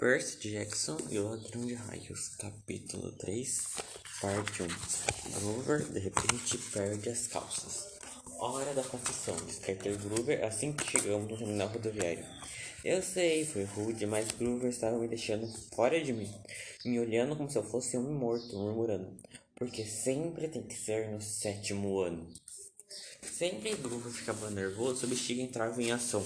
[0.00, 3.66] Percy Jackson e o Ladrão de Raios, capítulo 3,
[4.22, 4.66] parte 1.
[5.38, 7.98] Groover de repente perde as calças.
[8.38, 12.24] Hora da confissão, descartei Groover assim que chegamos no terminal rodoviário.
[12.82, 16.34] Eu sei, foi rude, mas Groover estava me deixando fora de mim,
[16.82, 19.14] me olhando como se eu fosse um morto, murmurando,
[19.54, 22.26] porque sempre tem que ser no sétimo ano.
[23.20, 26.24] Sempre Groover ficava nervoso, o bexiga entrava em ação.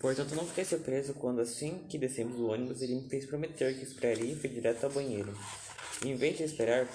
[0.00, 3.84] Portanto, não fiquei surpreso quando, assim que descemos do ônibus, ele me fez prometer que
[3.84, 5.36] esperaria e fui direto ao banheiro.
[6.02, 6.88] Em vez de esperar,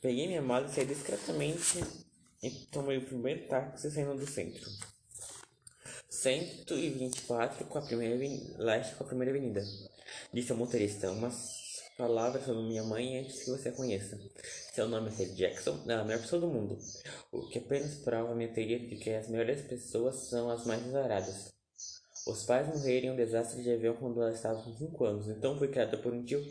[0.00, 1.84] peguei minha mala e saí discretamente
[2.42, 4.64] e tomei o primeiro táxi saindo do centro.
[6.08, 8.16] 124 com a primeira
[8.56, 9.62] leste com a primeira avenida.
[10.32, 14.18] Disse ao motorista, umas palavras sobre minha mãe antes que você a conheça.
[14.74, 16.76] Seu nome é Jackson, é a melhor pessoa do mundo,
[17.30, 21.54] o que apenas prova minha teoria de que as melhores pessoas são as mais azaradas.
[22.26, 25.56] Os pais morreram em um desastre de avião quando ela estava com 5 anos, então
[25.56, 26.44] foi criada por um tio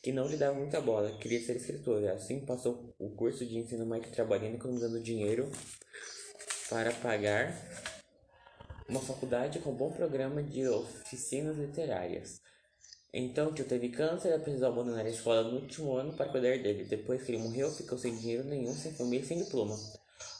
[0.00, 2.12] que não lhe dava muita bola, queria ser escritora.
[2.12, 5.50] Assim passou o curso de ensino médio trabalhando e economizando dinheiro
[6.70, 7.52] para pagar
[8.88, 12.45] uma faculdade com um bom programa de oficinas literárias.
[13.18, 16.84] Então, tio teve câncer e precisou abandonar a escola no último ano para cuidar dele.
[16.84, 19.74] Depois que ele morreu, ficou sem dinheiro nenhum, sem família sem diploma.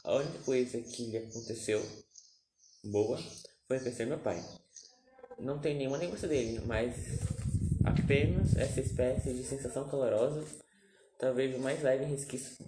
[0.03, 1.83] A única coisa que lhe aconteceu
[2.83, 3.17] boa
[3.67, 4.45] foi conhecer meu pai.
[5.39, 6.93] Não tem nenhuma lembrança dele, mas
[7.83, 10.45] apenas essa espécie de sensação calorosa,
[11.17, 12.63] talvez o mais leve resquício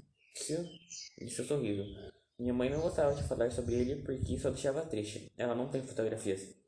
[1.20, 1.84] de seu sorriso.
[2.40, 5.32] Minha mãe não gostava de falar sobre ele porque isso a deixava triste.
[5.38, 6.59] Ela não tem fotografias.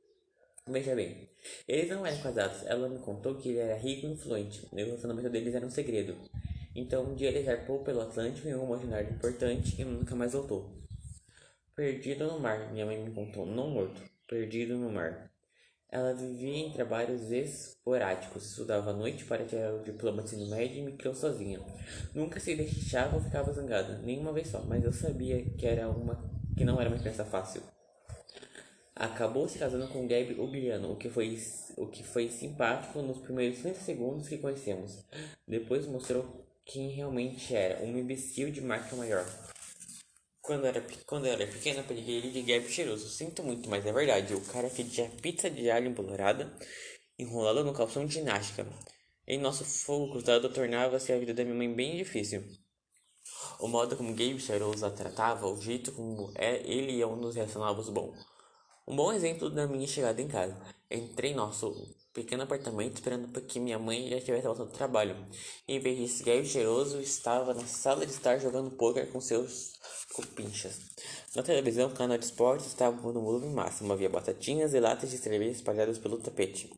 [0.69, 1.27] Veja bem,
[1.67, 2.63] eles não eram casados.
[2.65, 4.67] Ela me contou que ele era rico e influente.
[4.71, 6.15] O relacionamento deles era um segredo.
[6.75, 10.81] Então um dia ele zarpou pelo Atlântico em uma jornada importante e nunca mais voltou.
[11.75, 15.31] Perdido no mar, minha mãe me contou, não morto, perdido no mar.
[15.89, 20.77] Ela vivia em trabalhos esporádicos, estudava à noite para tirar o diploma de ensino médio
[20.77, 21.59] e me criou sozinha.
[22.13, 26.31] Nunca se deixava ou ficava zangada, nenhuma vez só, mas eu sabia que era uma
[26.55, 27.61] que não era uma criança fácil.
[29.01, 31.35] Acabou se casando com Gabe Ugliano, o que foi
[31.75, 35.03] o que foi simpático nos primeiros 30 segundos que conhecemos.
[35.47, 39.25] Depois mostrou quem realmente era, um imbecil de marca maior.
[40.39, 43.09] Quando era, quando era pequena, apelidei ele de Gabe cheiroso.
[43.09, 44.35] Sinto muito, mas é verdade.
[44.35, 46.55] O cara pedia pizza de alho embolorada,
[47.17, 48.67] enrolada no calção de ginástica.
[49.27, 52.43] Em nosso fogo cruzado, tornava-se a vida da minha mãe bem difícil.
[53.59, 57.35] O modo como Gabe cheiroso a tratava, o jeito como é, ele e eu nos
[57.35, 58.13] relacionávamos bom.
[58.91, 60.53] Um bom exemplo da minha chegada em casa.
[60.91, 65.15] Entrei em nosso pequeno apartamento esperando que minha mãe já tivesse voltado do trabalho.
[65.65, 69.79] Em vez disso, Gaio cheiroso estava na sala de estar jogando poker com seus
[70.13, 70.77] cupinchas.
[71.33, 73.93] Na televisão, o canal de esportes estava no volume máximo.
[73.93, 76.69] Havia batatinhas e latas de cerveja espalhadas pelo tapete.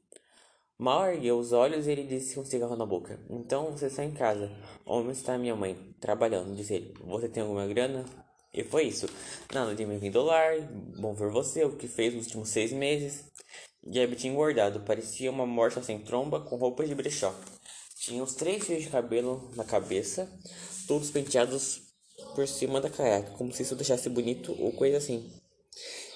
[0.78, 3.20] Mal ergueu os olhos e ele disse com um cigarro na boca.
[3.28, 4.52] Então você está em casa.
[4.86, 5.96] Onde está minha mãe?
[6.00, 6.94] Trabalhando, disse ele.
[7.06, 8.06] Você tem alguma grana?
[8.54, 9.08] E foi isso.
[9.52, 10.62] Nada de me dólar,
[10.98, 13.26] bom ver você, o que fez nos últimos seis meses.
[13.86, 17.34] Gabi tinha engordado, parecia uma morta sem tromba com roupas de brechó.
[17.98, 20.30] Tinha os três fios de cabelo na cabeça,
[20.88, 21.82] todos penteados
[22.36, 25.32] por cima da caiaca, como se isso deixasse bonito ou coisa assim.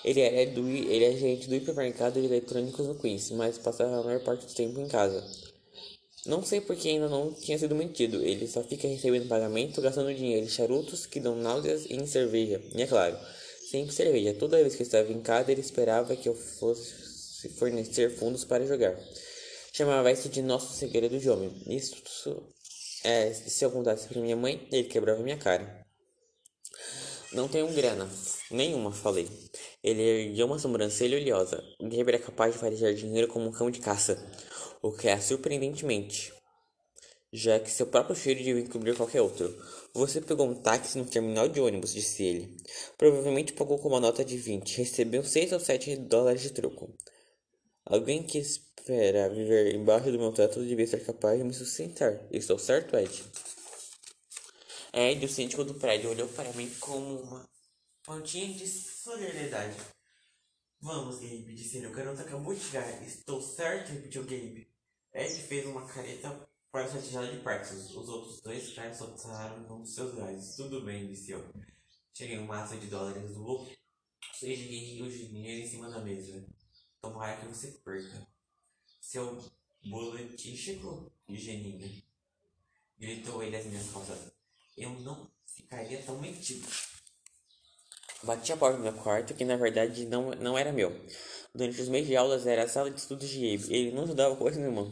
[0.06, 4.03] Ele era, do, ele é agente do hipermercado de eletrônicos no Queens, mas passava a
[4.03, 5.26] maior parte do tempo em casa.
[6.28, 8.22] Não sei porque ainda não tinha sido mentido.
[8.22, 12.62] Ele só fica recebendo pagamento, gastando dinheiro em charutos que dão náuseas e em cerveja.
[12.76, 13.18] E é claro,
[13.72, 14.34] sempre cerveja.
[14.34, 18.66] Toda vez que eu estava em casa, ele esperava que eu fosse fornecer fundos para
[18.66, 19.00] jogar.
[19.72, 21.50] Chamava isso de nosso segredo de homem.
[21.66, 21.96] Isso
[23.06, 25.86] é, se eu contasse para minha mãe, ele quebrava minha cara.
[27.32, 28.09] Não tenho grana.
[28.52, 29.30] Nenhuma, falei.
[29.82, 31.64] Ele ergueu uma sobrancelha oleosa.
[31.80, 34.18] Gabriel era capaz de fazer dinheiro como um cão de caça
[34.82, 36.34] o que é surpreendentemente,
[37.32, 39.54] já que seu próprio cheiro devia encobrir qualquer outro.
[39.94, 42.58] Você pegou um táxi no terminal de ônibus, disse ele.
[42.98, 44.78] Provavelmente pagou com uma nota de 20.
[44.78, 46.94] Recebeu 6 ou 7 dólares de troco.
[47.86, 52.20] Alguém que espera viver embaixo do meu teto devia ser capaz de me sustentar.
[52.32, 53.23] Estou certo, Ed?
[54.94, 57.50] Ed, o síndico do prédio, olhou para mim como uma
[58.03, 59.76] pontinha de solidariedade.
[60.87, 61.87] Vamos, Gabe, disse ele.
[61.87, 63.03] O garoto acabou de chegar.
[63.03, 64.66] Estou certo, repetiu Gabe.
[65.13, 67.93] Ed fez uma careta para sua tigela de pratos.
[67.93, 70.55] Os outros dois caras soltaram com seus gases.
[70.55, 71.43] Tudo bem, disse eu.
[72.13, 73.75] Tirei um maço de dólares do bolso
[74.41, 76.47] e o dinheiro em cima da mesa.
[77.01, 78.25] Tomara que você perca.
[79.01, 79.43] Seu
[79.84, 82.01] boletístico, Geninho.
[82.97, 84.31] Gritou ele às minhas costas.
[84.78, 86.66] Eu não ficaria tão metido.
[88.23, 90.91] Bati a porta do meu quarto, que na verdade não, não era meu.
[91.53, 93.73] Durante os meses de aulas era a sala de estudos de Abe.
[93.73, 94.91] Ele não ajudava coisa nenhuma.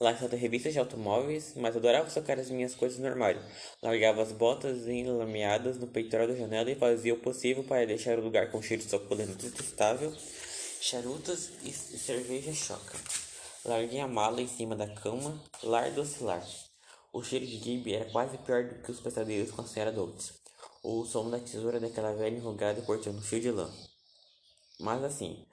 [0.00, 3.40] Lá só revistas de automóveis, mas adorava socar as minhas coisas no armário.
[3.82, 8.22] Largava as botas enlameadas no peitoral da janela e fazia o possível para deixar o
[8.22, 10.12] lugar com cheiro de suculento detestável,
[10.80, 12.98] charutos e cerveja choca.
[13.64, 16.44] Larguei a mala em cima da cama, lar docilar.
[17.12, 19.92] O cheiro de Gabe era quase pior do que os pesadelos com a senhora.
[20.82, 23.72] Ou o som da tesoura daquela velha enrugada cortando um fio de lã.
[24.80, 25.46] Mas assim,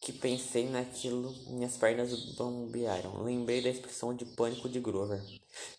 [0.00, 3.22] que pensei naquilo, minhas pernas bombearam.
[3.22, 5.22] Lembrei da expressão de pânico de Grover,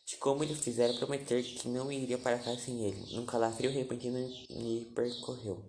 [0.05, 3.17] de como ele fizera prometer que não iria para casa sem ele.
[3.17, 4.19] Um calafrio repentino
[4.51, 5.65] me percorreu.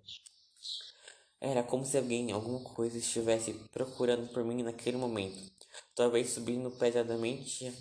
[1.41, 5.51] Era como se alguém, alguma coisa, estivesse procurando por mim naquele momento.
[5.95, 7.73] Talvez subindo pesadamente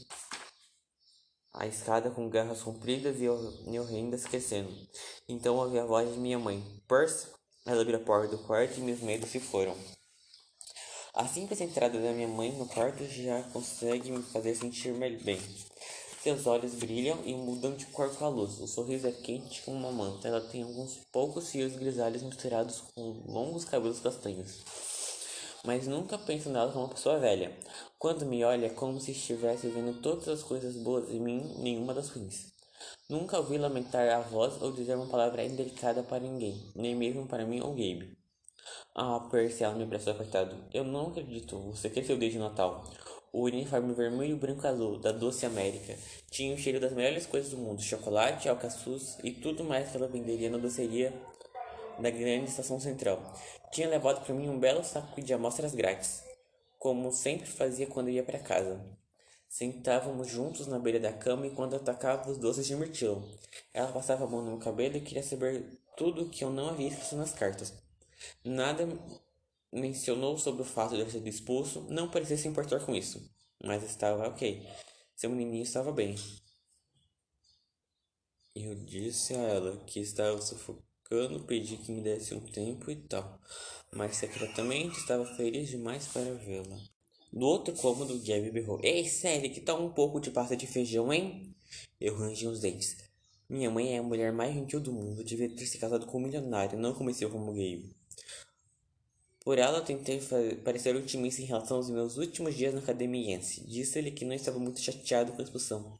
[1.53, 3.27] a escada com garras compridas e
[3.79, 4.71] horrendas crescendo.
[5.27, 6.63] Então ouvi a voz de minha mãe.
[6.87, 7.27] Percy!
[7.65, 9.75] Ela abriu a porta do quarto e meus medos se foram.
[11.13, 15.39] A simples entrada da minha mãe no quarto já consegue me fazer sentir bem.
[16.23, 18.59] Seus olhos brilham e mudam de cor com a luz.
[18.59, 20.27] O sorriso é quente como uma manta.
[20.27, 24.59] Ela tem alguns poucos fios grisalhos misturados com longos cabelos castanhos.
[25.63, 27.55] Mas nunca penso nela como uma pessoa velha.
[27.99, 31.93] Quando me olha, é como se estivesse vendo todas as coisas boas em mim, nenhuma
[31.93, 32.51] das ruins.
[33.07, 37.45] Nunca ouvi lamentar a voz ou dizer uma palavra indelicada para ninguém, nem mesmo para
[37.45, 38.17] mim ou Gabe.
[38.95, 40.55] Ah, Percy, ela me abraçou apertado.
[40.73, 42.83] Eu não acredito, você cresceu desde Natal.
[43.31, 45.95] O uniforme vermelho, branco e azul da Doce América
[46.29, 50.07] tinha o cheiro das melhores coisas do mundo: chocolate, alcaçuz e tudo mais que ela
[50.07, 51.13] venderia na doceria
[51.99, 53.21] da grande estação central.
[53.71, 56.23] Tinha levado para mim um belo saco de amostras grátis,
[56.77, 58.83] como sempre fazia quando ia para casa.
[59.47, 63.27] Sentávamos juntos na beira da cama enquanto atacava os doces de mirtilo.
[63.73, 65.65] Ela passava a mão no meu cabelo e queria saber
[65.97, 67.73] tudo que eu não havia escrito nas cartas.
[68.43, 68.87] Nada
[69.71, 73.29] mencionou sobre o fato de eu ter sido expulso, não parecia se importar com isso,
[73.63, 74.67] mas estava ok.
[75.15, 76.15] Seu menininho estava bem.
[78.55, 80.83] Eu disse a ela que estava sufocando,
[81.47, 83.39] pedi que me desse um tempo e tal,
[83.93, 86.77] mas secretamente estava feliz demais para vê-la.
[87.33, 91.11] No outro cômodo, Gabby berrou: Ei, sério, que tal um pouco de pasta de feijão,
[91.11, 91.55] hein?
[91.99, 92.97] Eu rangi os dentes.
[93.49, 96.21] Minha mãe é a mulher mais gentil do mundo, devia ter se casado com um
[96.21, 97.93] milionário, não comecei como Gabe.
[99.43, 100.21] Por ela, tentei
[100.63, 103.65] parecer otimista em relação aos meus últimos dias na academiense.
[103.67, 105.97] Disse-lhe que não estava muito chateado com a expulsão.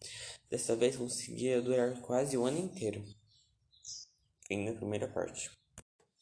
[0.50, 3.04] Dessa vez conseguia durar quase o ano inteiro.
[4.52, 5.50] Fim da primeira parte.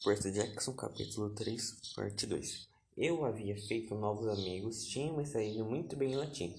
[0.04, 2.70] Percy Jackson, capítulo 3, parte 2.
[2.96, 6.56] Eu havia feito novos amigos, tinha me saído muito bem em latim.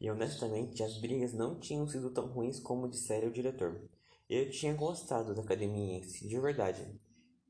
[0.00, 3.86] E honestamente, as brigas não tinham sido tão ruins como dissera o diretor.
[4.30, 6.98] Eu tinha gostado da academiense, de verdade.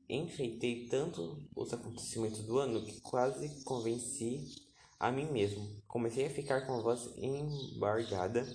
[0.09, 4.53] Enfeitei tanto os acontecimentos do ano que quase convenci
[4.99, 5.81] a mim mesmo.
[5.87, 8.45] Comecei a ficar com a voz embargada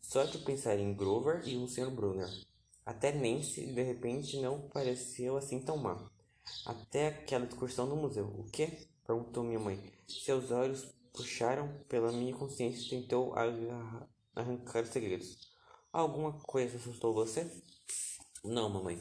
[0.00, 1.92] só de pensar em Grover e o Sr.
[1.92, 2.47] Brunner.
[2.88, 6.10] Até Nancy, de repente, não pareceu assim tão má.
[6.64, 8.24] Até aquela excursão no museu.
[8.24, 8.88] O que?
[9.06, 9.92] perguntou minha mãe.
[10.08, 13.34] Seus olhos puxaram pela minha consciência e tentou
[14.34, 15.36] arrancar os segredos.
[15.92, 17.46] Alguma coisa assustou você?
[18.42, 18.98] Não, mamãe.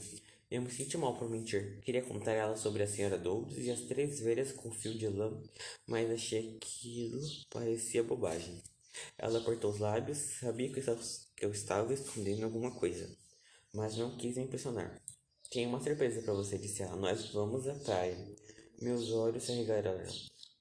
[0.52, 1.80] Eu me senti mal por mentir.
[1.80, 5.32] Queria contar ela sobre a senhora Douglas e as três velhas com fio de lã,
[5.88, 8.62] mas achei que aquilo parecia bobagem.
[9.18, 10.84] Ela apertou os lábios, sabia que
[11.40, 13.16] eu estava escondendo alguma coisa,
[13.74, 15.02] mas não quis impressionar.
[15.50, 16.96] Tenho uma surpresa para você, disse ela.
[16.96, 18.18] Nós vamos à praia.
[18.82, 20.14] Meus olhos se arregalaram.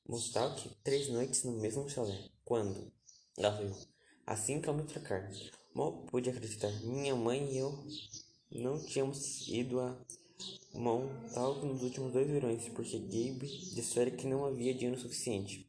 [0.08, 2.28] Mustalk, três noites no mesmo chalé.
[2.44, 2.92] Quando?
[3.36, 3.74] Ela riu.
[4.24, 5.30] Assim que eu me trocar.
[5.74, 6.70] Mal pude acreditar.
[6.82, 7.84] Minha mãe e eu
[8.50, 9.98] não tínhamos ido a
[10.72, 15.68] Montauk nos últimos dois verões, porque Gabe dissera que não havia dinheiro suficiente.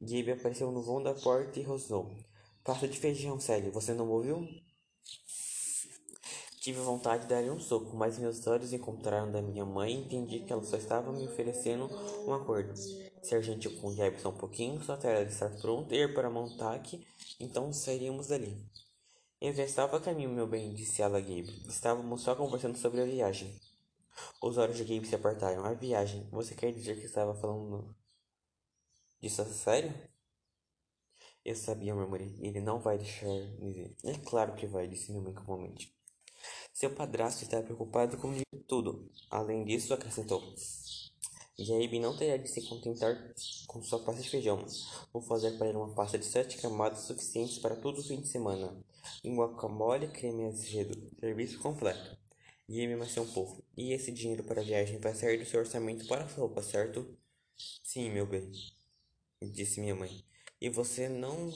[0.00, 2.14] Gabe apareceu no vão da porta e rosnou.
[2.62, 4.46] Pasta de feijão, Sally, você não ouviu?
[6.64, 10.40] Tive vontade de dar-lhe um soco, mas meus olhos encontraram da minha mãe e entendi
[10.40, 11.90] que ela só estava me oferecendo
[12.26, 12.74] um acordo.
[13.22, 16.30] Ser gentil com Gabe só um pouquinho, só até ela estar pronta e ir para
[16.30, 17.06] Montauk,
[17.38, 18.66] então sairíamos dali.
[19.42, 21.52] Eu estava a caminho, meu bem, disse ela a Gabe.
[21.68, 23.60] Estávamos só conversando sobre a viagem.
[24.40, 25.66] Os olhos de Gabe se apertaram.
[25.66, 26.26] A viagem?
[26.30, 27.94] Você quer dizer que estava falando
[29.20, 29.92] disso a sério?
[31.44, 32.34] Eu sabia, murmurei.
[32.40, 33.94] Ele não vai deixar me ver.
[34.02, 35.93] É claro que vai, disse minha mãe calmamente.
[36.74, 38.34] Seu padrasto está preocupado com
[38.66, 39.08] tudo.
[39.30, 40.42] Além disso, acrescentou.
[41.56, 43.32] Gabe não terá de se contentar
[43.68, 44.58] com sua pasta de feijão.
[45.12, 48.26] Vou fazer para ele uma pasta de sete camadas suficientes para todo o fim de
[48.26, 48.76] semana.
[49.24, 52.18] Um guacamole, creme azedo, serviço completo.
[52.68, 53.62] Gabe amassou um pouco.
[53.76, 57.06] E esse dinheiro para a viagem vai sair do seu orçamento para a roupa, certo?
[57.84, 58.50] Sim, meu bem,
[59.40, 60.24] disse minha mãe.
[60.60, 61.52] E você não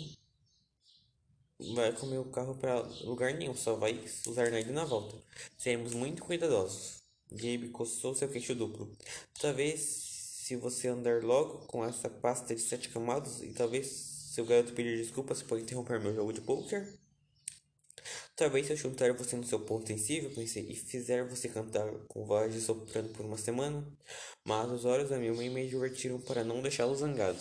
[1.75, 5.17] vai comer o carro para lugar nenhum, só vai usar nele na volta.
[5.57, 7.03] Seremos muito cuidadosos.
[7.31, 8.91] Gabe coçou seu queixo duplo.
[9.41, 13.87] Talvez se você andar logo com essa pasta de sete camadas e talvez
[14.33, 16.99] seu garoto pedir desculpas por interromper meu jogo de poker.
[18.37, 22.25] Talvez se eu chutar você no seu ponto sensível, pensei, e fizer você cantar com
[22.25, 23.85] voz de soprano por uma semana,
[24.45, 27.41] mas os olhos da minha mãe me divertiram para não deixá-lo zangado.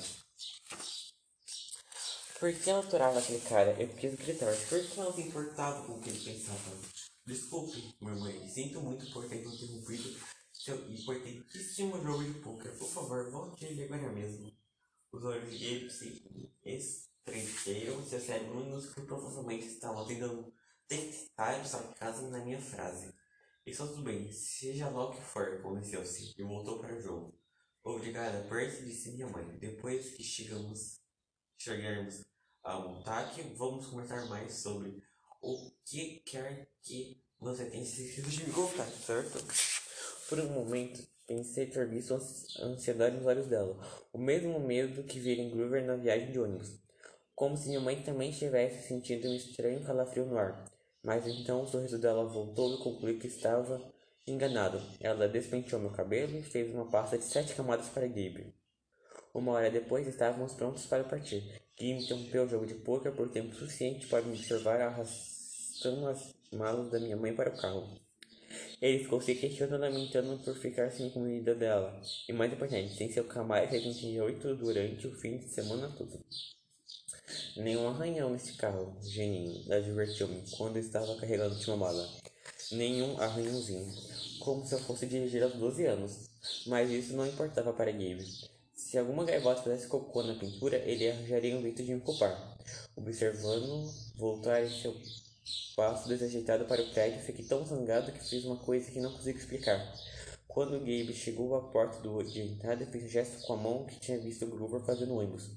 [2.40, 3.72] Por que ela aturava aquele cara?
[3.82, 4.56] Eu quis gritar.
[4.70, 6.78] Por que ela se importava com o que ele pensava?
[7.26, 8.48] Desculpe, mãe.
[8.48, 10.16] Sinto muito por ter interrompido
[10.54, 12.78] seu importantíssimo jogo de poker.
[12.78, 14.52] Por favor, volte ele agora mesmo.
[15.12, 20.54] Os olhos dele se estreiteiram, seu cérebro minúsculo provavelmente estava tentando
[20.88, 23.14] testar o sarcasmo na minha frase.
[23.66, 27.38] Está tudo bem, seja lá o que for, convenceu-se e voltou para o jogo.
[27.84, 29.58] Obrigada, Percy, disse minha mãe.
[29.58, 31.00] Depois que chegamos
[31.58, 32.24] chegarmos
[32.64, 35.02] ao montaque, vamos conversar mais sobre
[35.42, 39.40] o que quer que você tenha esquecido de me contar, certo?
[40.28, 43.78] Por um momento, pensei ter visto a ansiedade nos olhos dela,
[44.12, 46.80] o mesmo medo que vira em Groover na viagem de ônibus,
[47.36, 50.66] como se minha mãe também estivesse sentindo um estranho calafrio no ar.
[51.04, 53.82] Mas então o sorriso dela voltou e concluí que estava
[54.26, 54.82] enganado.
[55.00, 58.54] Ela despenteou meu cabelo e fez uma pasta de sete camadas para Gabe.
[59.38, 61.44] Uma hora depois estávamos prontos para partir.
[61.80, 66.90] Jim interrompeu o jogo de poker por tempo suficiente para me observar arrastando as malas
[66.90, 67.88] da minha mãe para o carro.
[68.82, 72.02] Ele ficou se questionando, lamentando por ficar sem comida dela.
[72.28, 76.20] E mais importante, sem seu Camaro 78 durante o fim de semana todo.
[77.58, 82.10] Nenhum arranhão nesse carro, Geninho, advertiu-me quando estava carregando a última mala.
[82.72, 83.94] Nenhum arranhãozinho,
[84.40, 86.28] como se eu fosse dirigir aos 12 anos.
[86.66, 88.57] Mas isso não importava para Gabe.
[88.88, 92.58] Se alguma gaivota fizesse cocô na pintura, ele arranjaria um jeito de culpar.
[92.96, 94.96] Observando voltar seu
[95.76, 99.38] passo desajeitado para o prédio, fiquei tão zangado que fiz uma coisa que não consigo
[99.38, 99.94] explicar.
[100.48, 104.00] Quando Gabe chegou à porta do de entrada, fez um gesto com a mão que
[104.00, 105.50] tinha visto Groover fazendo no ônibus.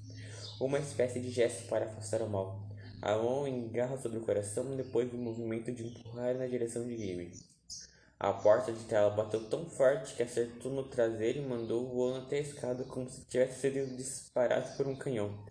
[0.59, 2.67] Uma espécie de gesto para afastar o mal.
[3.01, 7.50] A mão engarra sobre o coração depois do movimento de empurrar na direção de Gabe.
[8.23, 12.37] A porta de tela bateu tão forte que acertou no traseiro e mandou voando até
[12.37, 15.43] a escada como se tivesse sido disparado por um canhão.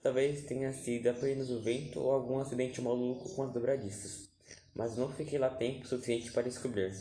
[0.00, 4.28] Talvez tenha sido apenas o vento ou algum acidente maluco com as dobradiças.
[4.72, 6.94] Mas não fiquei lá tempo suficiente para descobrir.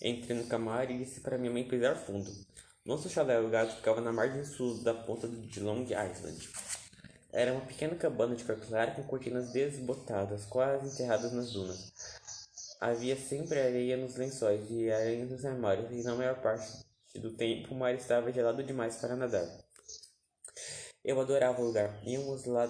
[0.00, 2.32] Entrei no camar e disse para minha mãe pisar fundo.
[2.82, 6.48] Nosso chalé alugado ficava na margem sul da ponta de Long Island.
[7.30, 11.92] Era uma pequena cabana de cor clara com cortinas desbotadas, quase enterradas nas dunas.
[12.82, 16.66] Havia sempre areia nos lençóis e areia nos armários, e na maior parte
[17.14, 19.46] do tempo o mar estava gelado demais para nadar.
[21.04, 22.02] Eu adorava o lugar.
[22.04, 22.66] Íamos lá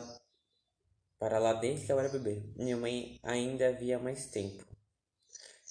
[1.18, 2.42] para lá desde que eu era bebê.
[2.56, 4.66] Minha mãe ainda havia mais tempo.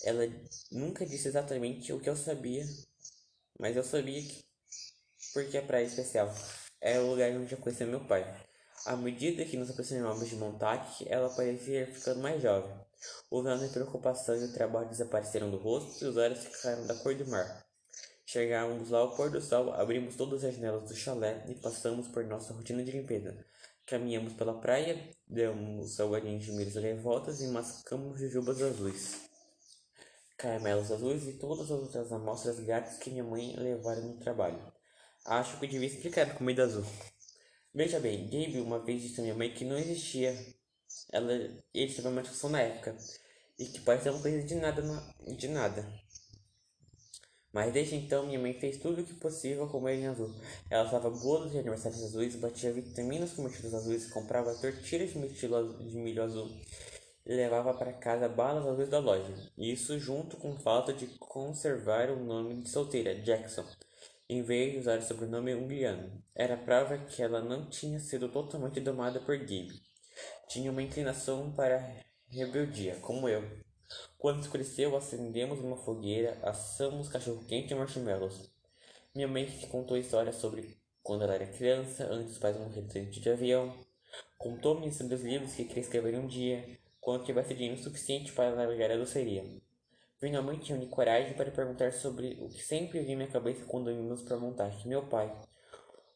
[0.04, 0.24] Ela
[0.72, 2.66] nunca disse exatamente o que eu sabia,
[3.60, 4.44] mas eu sabia que
[5.36, 6.34] porque a praia especial
[6.82, 8.26] era o lugar onde eu conheci meu pai.
[8.86, 12.74] À medida que nos aproximávamos de Montauk, ela parecia ficando mais jovem.
[13.30, 16.96] Os anos de preocupação e o trabalho desapareceram do rosto e os olhos ficaram da
[16.96, 17.64] cor do mar.
[18.26, 22.26] Chegamos lá ao pôr do sol, abrimos todas as janelas do chalé e passamos por
[22.26, 23.46] nossa rotina de limpeza.
[23.86, 29.30] Caminhamos pela praia, demos salgadinhos de milhos revoltas e mascamos jujubas azuis,
[30.38, 34.60] caramelos azuis e todas as outras amostras grátis que minha mãe levara no trabalho.
[35.24, 36.86] Acho que devia explicar a comida azul.
[37.74, 40.36] Veja bem, Gabe uma vez disse à minha mãe que não existia
[41.12, 42.96] ela, ele teve uma discussão na época.
[43.58, 44.82] E que parecia uma coisa de nada,
[45.38, 45.88] de nada.
[47.54, 50.34] Mas desde então minha mãe fez tudo o que possível com em azul.
[50.70, 56.24] Ela usava bolos de aniversários azuis, batia vitaminas com mochilas azuis, comprava tortilhas de milho,
[56.24, 56.50] azul
[57.26, 59.34] e levava para casa balas azuis da loja.
[59.58, 63.66] Isso junto com falta de conservar o nome de solteira, Jackson,
[64.32, 66.24] em vez de usar o sobrenome unguiano.
[66.34, 69.82] Era prova que ela não tinha sido totalmente domada por Gabe.
[70.48, 71.98] Tinha uma inclinação para
[72.30, 73.44] rebeldia, como eu.
[74.18, 78.50] Quando escureceu, acendemos uma fogueira, assamos cachorro-quente e marshmallows.
[79.14, 83.76] Minha mãe contou histórias sobre quando ela era criança, antes dos pais morrerem de avião.
[84.38, 88.92] Contou-me sobre os livros que queria escrever um dia, quando tivesse dinheiro suficiente para largar
[88.92, 89.44] a doceria.
[90.22, 94.38] Finalmente tinha coragem para perguntar sobre o que sempre vi minha cabeça quando íamos para
[94.38, 95.36] montar, meu pai.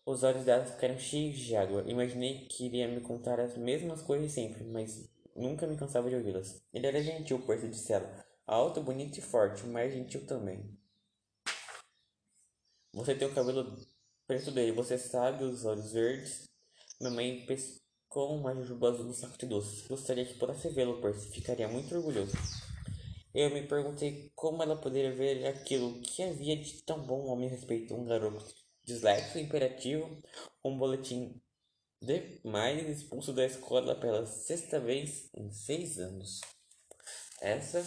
[0.06, 1.84] Os olhos dela ficaram cheios de água.
[1.88, 6.64] Imaginei que iria me contar as mesmas coisas sempre, mas nunca me cansava de ouvi-las.
[6.72, 8.24] Ele era gentil, por isso disse ela.
[8.46, 10.78] Alto, bonito e forte, mas gentil também.
[12.94, 13.76] Você tem o cabelo
[14.28, 16.48] preto dele, você sabe os olhos verdes.
[17.02, 19.88] Minha mãe pescou uma jujuba azul no saco de doces.
[19.88, 21.32] Gostaria que pudesse vê-lo, Percy.
[21.32, 22.75] Ficaria muito orgulhoso.
[23.36, 27.50] Eu me perguntei como ela poderia ver aquilo que havia de tão bom ao meu
[27.50, 27.94] respeito.
[27.94, 28.46] Um garoto
[28.82, 30.10] dislexo, imperativo,
[30.64, 31.42] um boletim
[32.02, 36.40] demais expulso da escola pela sexta vez em seis anos.
[37.42, 37.84] Essa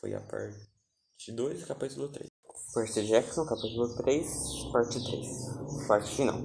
[0.00, 2.26] foi a parte 2 do capítulo 3.
[2.72, 4.26] Percy Jackson, capítulo 3,
[4.72, 5.86] parte 3.
[5.86, 6.40] Parte final.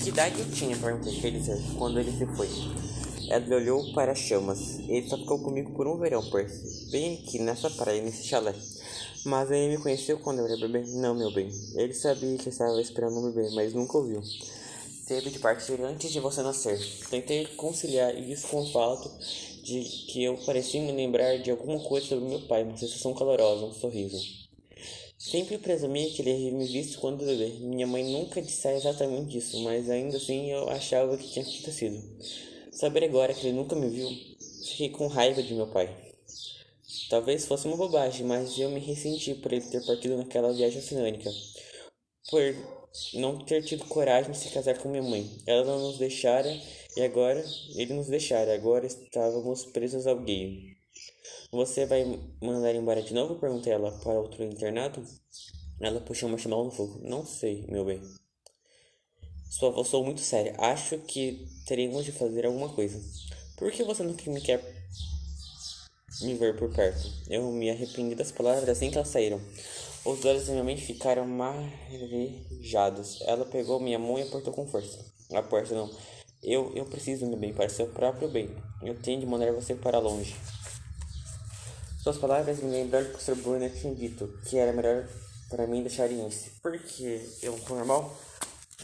[0.00, 0.76] Que idade eu tinha?
[0.76, 2.83] Perguntei Felizer quando ele se foi.
[3.28, 4.78] Ela olhou para as chamas.
[4.88, 6.90] Ele só ficou comigo por um verão, Percy.
[6.90, 8.54] Bem aqui, nessa praia, nesse chalé.
[9.24, 10.84] Mas ele me conheceu quando eu era bebê?
[10.86, 11.50] Não, meu bem.
[11.76, 14.20] Ele sabia que estava esperando um bebê, mas nunca ouviu.
[15.06, 16.78] Teve de partir antes de você nascer.
[17.10, 19.10] Tentei conciliar isso com o fato
[19.62, 23.64] de que eu parecia me lembrar de alguma coisa sobre meu pai, uma sensação calorosa,
[23.64, 24.18] um sorriso.
[25.18, 27.58] Sempre presumi que ele havia me visto quando bebê.
[27.60, 32.02] Minha mãe nunca disse exatamente isso, mas ainda assim eu achava que tinha acontecido.
[32.74, 34.08] Saber agora que ele nunca me viu,
[34.64, 35.88] fiquei com raiva de meu pai.
[37.08, 41.30] Talvez fosse uma bobagem, mas eu me ressenti por ele ter partido naquela viagem oceânica.
[42.28, 42.54] Por
[43.14, 45.30] não ter tido coragem de se casar com minha mãe.
[45.46, 46.50] Ela não nos deixara
[46.96, 47.44] e agora
[47.76, 48.52] ele nos deixara.
[48.52, 50.76] Agora estávamos presos ao gay.
[51.52, 52.04] Você vai
[52.42, 53.36] mandar embora de novo?
[53.36, 55.00] Perguntei ela para outro internado.
[55.80, 57.00] Ela puxou uma chamada no fogo.
[57.04, 58.00] Não sei, meu bem.
[59.54, 60.52] Sua voz sou muito séria.
[60.58, 63.00] Acho que teremos de fazer alguma coisa.
[63.56, 64.60] Por que você não me quer
[66.22, 67.08] me ver por perto?
[67.30, 69.40] Eu me arrependi das palavras assim que elas saíram.
[70.04, 73.20] Os olhos da minha mente ficaram marejados.
[73.20, 74.98] Ela pegou minha mão e apertou com força.
[75.32, 75.88] A porta não.
[76.42, 78.50] Eu, eu preciso, meu bem, para seu próprio bem.
[78.82, 80.34] Eu tenho de mandar você para longe.
[82.02, 83.36] Suas palavras me lembraram que o Sr.
[83.36, 85.08] Brunner tinha dito que era melhor
[85.48, 86.50] para mim deixar isso.
[86.60, 88.12] Porque eu, normal,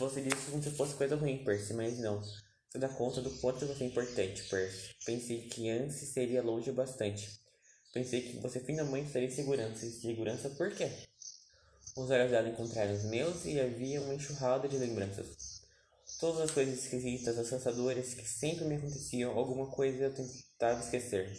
[0.00, 2.20] você disse como se fosse coisa ruim, Percy, mas não.
[2.22, 4.94] Você dá conta do quanto você é importante, Percy.
[5.04, 7.38] Pensei que antes seria longe bastante.
[7.92, 9.84] Pensei que você finalmente estaria em segurança.
[9.84, 10.90] E segurança por quê?
[11.96, 15.60] Os olhos dela encontraram os meus e havia uma enxurrada de lembranças.
[16.18, 21.36] Todas as coisas esquisitas, assustadoras que sempre me aconteciam, alguma coisa eu tentava esquecer.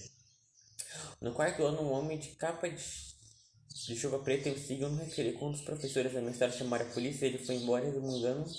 [1.19, 2.83] No quarto ano, um homem de capa de,
[3.73, 5.38] de chuva preta e o sigam no recreio.
[5.38, 8.49] Quando os professores da chamaram a polícia, ele foi embora resmungando,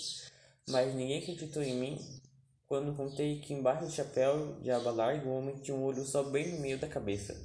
[0.67, 2.21] mas ninguém acreditou em mim
[2.67, 6.23] quando contei que embaixo do chapéu de aba larga o homem tinha um olho só
[6.23, 7.35] bem no meio da cabeça.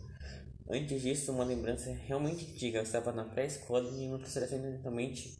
[0.70, 2.78] Antes disso, uma lembrança realmente antiga.
[2.78, 5.38] Eu estava na pré-escola e uma professora acidentalmente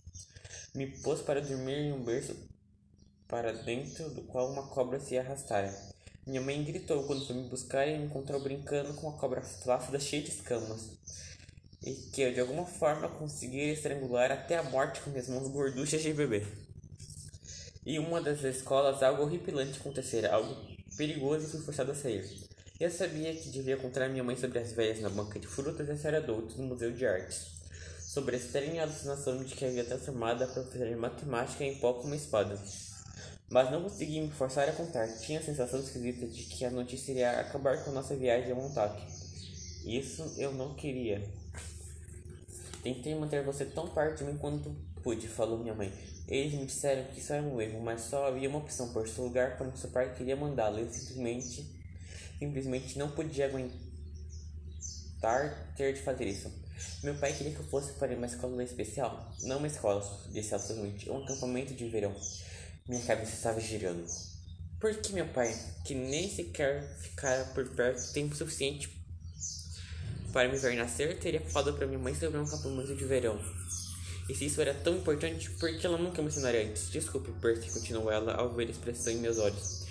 [0.75, 2.37] me pôs para dormir em um berço
[3.27, 5.75] para dentro do qual uma cobra se arrastara.
[6.27, 9.99] Minha mãe gritou quando foi me buscar e me encontrou brincando com uma cobra flácida
[9.99, 10.91] cheia de escamas.
[11.83, 16.03] E que eu de alguma forma conseguira estrangular até a morte com minhas mãos gorduchas
[16.03, 16.45] de bebê.
[17.87, 20.57] Em uma das escolas, algo horripilante acontecera, algo
[20.97, 22.25] perigoso e fui forçado a sair.
[22.79, 25.97] Eu sabia que devia contar minha mãe sobre as velhas na banca de frutas e
[25.97, 27.47] ser adultos no Museu de Artes.
[28.01, 32.07] Sobre a estranha alucinação de que havia transformado a professora de matemática em pó com
[32.07, 32.59] uma espada
[33.51, 35.09] mas não consegui me forçar a contar.
[35.19, 39.01] Tinha a sensação esquisita de que a notícia iria acabar com nossa viagem a Montauk.
[39.87, 41.23] Isso eu não queria.
[42.83, 45.93] Tentei manter você tão perto de mim quanto pude, falou minha mãe.
[46.27, 49.25] Eles me disseram que isso era um erro, mas só havia uma opção por seu
[49.25, 50.79] lugar para seu pai queria mandá-lo.
[50.79, 51.67] Eu simplesmente,
[52.39, 53.79] simplesmente não podia aguentar
[55.77, 56.53] ter de fazer isso.
[57.03, 59.33] Meu pai queria que eu fosse para uma escola especial.
[59.43, 62.15] Não uma escola, disse absolutamente, um acampamento de verão.
[62.87, 64.05] Minha cabeça estava girando.
[64.79, 65.53] Por que meu pai,
[65.85, 68.89] que nem sequer ficara por perto tempo suficiente
[70.39, 73.41] para me ver nascer, teria falado para minha mãe sobre um acampamento de verão?
[74.29, 76.93] E se isso era tão importante, por que ela nunca me ensinaria antes?
[76.93, 79.85] Desculpe, Percy, continuou ela ao ver a expressão em meus olhos.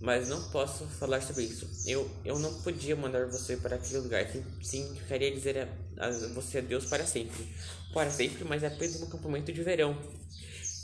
[0.00, 1.68] Mas não posso falar sobre isso.
[1.84, 4.24] Eu, eu não podia mandar você para aquele lugar.
[4.62, 7.52] Significaria dizer a, a você adeus para sempre.
[7.92, 9.98] Para sempre, mas apenas um acampamento de verão.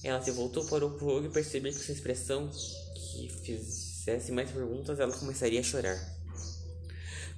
[0.03, 2.50] Ela se voltou para o fogo e percebeu que sua expressão
[2.96, 6.24] que fizesse mais perguntas, ela começaria a chorar.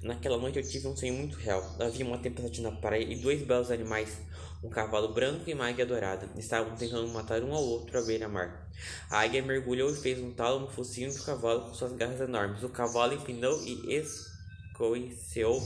[0.01, 1.75] Naquela noite eu tive um sonho muito real.
[1.79, 4.17] Havia uma tempestade na praia e dois belos animais,
[4.63, 8.69] um cavalo branco e uma águia dourada, estavam tentando matar um ao outro à beira-mar.
[9.09, 12.63] A águia mergulhou e fez um talo no focinho do cavalo com suas garras enormes.
[12.63, 15.61] O cavalo empinou e escoiceou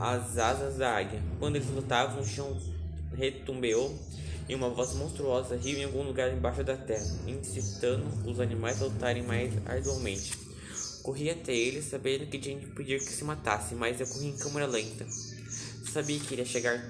[0.00, 1.22] as asas da águia.
[1.38, 2.60] Quando eles lutavam, o chão
[3.14, 3.96] retumbeou
[4.48, 8.86] e uma voz monstruosa riu em algum lugar embaixo da terra, incitando os animais a
[8.86, 10.51] lutarem mais arduamente.
[11.02, 14.36] Corri até ele, sabendo que tinha que impedir que se matasse, mas eu corri em
[14.36, 15.06] câmera lenta.
[15.92, 16.80] Sabia que iria chegar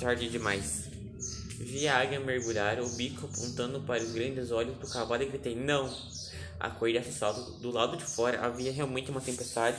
[0.00, 0.88] tarde demais.
[1.58, 5.54] Vi a águia mergulhar, o bico apontando para os grandes olhos do cavalo e gritei:
[5.54, 5.94] Não!
[6.58, 7.58] Acordei assustado.
[7.58, 9.78] Do lado de fora havia realmente uma tempestade.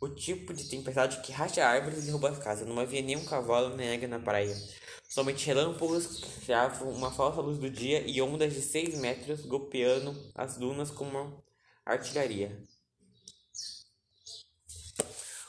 [0.00, 2.68] O tipo de tempestade que racha árvores e derruba as casas.
[2.68, 4.56] Não havia nenhum cavalo nem águia na praia.
[5.08, 10.56] Somente relâmpagos criavam uma falsa luz do dia e ondas de seis metros golpeando as
[10.56, 11.42] dunas como
[11.86, 12.60] artilharia.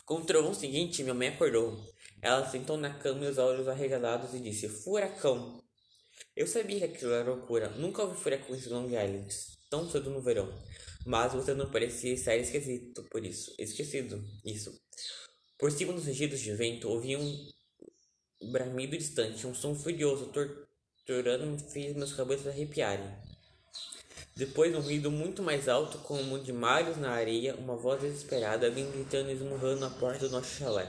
[0.05, 1.83] Com o trovão seguinte, minha mãe acordou.
[2.21, 5.61] Ela sentou na cama e os olhos arregalados e disse: Furacão!
[6.35, 7.69] Eu sabia que aquilo era loucura.
[7.71, 9.27] Nunca ouvi furacões em Long Island,
[9.69, 10.47] tão cedo no verão.
[11.05, 13.53] Mas você não parecia estar esquecido por isso.
[13.57, 14.79] Esquecido, isso.
[15.57, 21.95] Por cima dos rugidos de vento, ouvi um bramido distante, um som furioso, torturando-me, fez
[21.95, 23.11] meus cabelos arrepiarem.
[24.37, 28.89] Depois, um ruído muito mais alto, como de malhos na areia, uma voz desesperada vinha
[28.91, 30.87] gritando e esmurrando a porta do nosso chalé.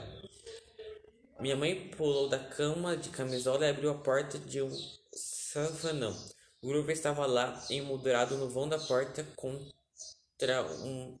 [1.39, 4.71] Minha mãe pulou da cama de camisola e abriu a porta de um
[5.11, 6.15] savanão.
[6.61, 11.17] Grover estava lá, emoldurado no vão da porta contra um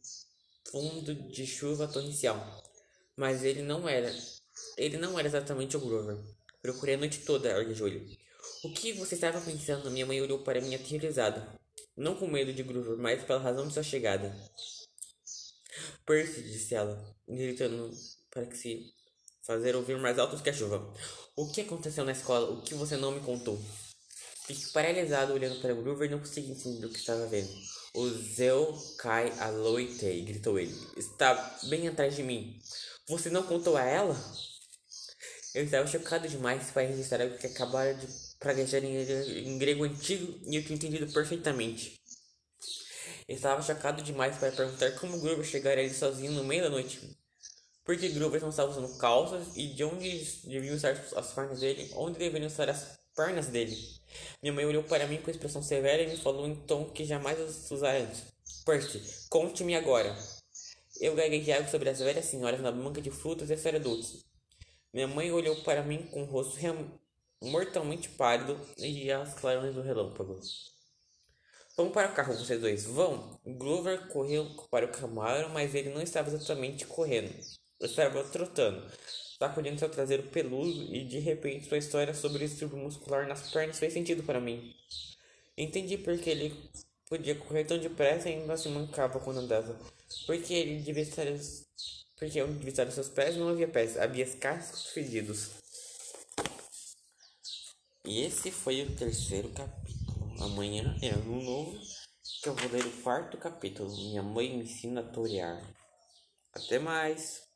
[0.69, 2.63] fundo de chuva torrencial.
[3.17, 4.13] Mas ele não era
[4.77, 6.17] ele não era exatamente o Grover.
[6.61, 8.05] Procurei a noite toda, Arjolho.
[8.63, 9.89] O que você estava pensando?
[9.89, 11.59] Minha mãe olhou para mim aterrorizada.
[11.99, 14.33] Não com medo de Grover, mas pela razão de sua chegada.
[16.05, 17.91] Percy, disse ela, gritando
[18.31, 18.93] para que se
[19.45, 20.93] fazer ouvir mais alto que a chuva.
[21.35, 22.51] O que aconteceu na escola?
[22.51, 23.61] O que você não me contou?
[24.47, 27.53] Fiquei paralisado olhando para Grover e não conseguia entender o que estava vendo.
[27.93, 30.73] O Zeu cai a loite, gritou ele.
[30.95, 32.61] Está bem atrás de mim.
[33.09, 34.15] Você não contou a ela?
[35.53, 38.07] Eu estava chocado demais para registrar algo que acabara de
[38.39, 38.95] praguejar em,
[39.47, 41.99] em grego antigo e eu tinha entendido perfeitamente.
[43.27, 47.17] estava chocado demais para perguntar como Grover chegaria ali sozinho no meio da noite.
[47.83, 52.19] Porque Grover não estava usando calças e de onde deviam estar as pernas dele, onde
[52.19, 53.75] deveriam estar as pernas dele.
[54.41, 57.37] Minha mãe olhou para mim com expressão severa e me falou em tom que jamais
[57.69, 58.23] usara antes.
[58.65, 60.15] Percy, conte-me agora.
[61.01, 64.23] Eu gaguejava sobre as velhas senhoras na banca de frutas e ceredutos.
[64.93, 66.57] Minha mãe olhou para mim com o rosto
[67.41, 70.39] mortalmente pálido e as clarões do relâmpago.
[71.75, 72.83] Vamos para o carro, vocês dois.
[72.85, 73.39] Vão.
[73.45, 77.33] Glover correu para o Camaro, mas ele não estava exatamente correndo.
[77.79, 78.85] Estava trotando,
[79.39, 83.79] sacudindo seu traseiro peludo e de repente sua história sobre o distúrbio muscular nas pernas
[83.79, 84.75] fez sentido para mim.
[85.57, 86.69] Entendi porque ele
[87.07, 89.79] podia correr tão depressa e ainda se mancava quando andava.
[90.25, 91.25] Porque ele devia estar
[92.19, 95.51] porque onde vistaram seus pés não havia pés, havia cascos fedidos.
[98.09, 100.33] E esse foi o terceiro capítulo.
[100.43, 101.79] Amanhã é ano novo,
[102.41, 103.87] que eu vou ler o quarto capítulo.
[103.91, 105.61] Minha mãe me ensina a torear.
[106.51, 107.48] Até mais!